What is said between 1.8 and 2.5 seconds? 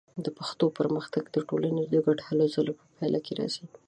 د ګډو هلو